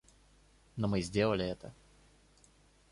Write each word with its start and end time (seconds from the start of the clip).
Но 0.77 0.87
мы 0.87 0.99
сделали 1.01 1.45
это. 1.45 1.71